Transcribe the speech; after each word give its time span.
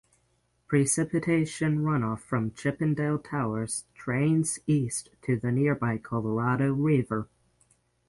Precipitation 0.65 1.83
runoff 1.83 2.21
from 2.21 2.49
Chip 2.53 2.81
and 2.81 2.95
Dale 2.95 3.19
Towers 3.19 3.85
drains 3.93 4.57
east 4.65 5.11
to 5.21 5.37
the 5.39 5.51
nearby 5.51 5.99
Colorado 5.99 6.73
River. 6.73 7.29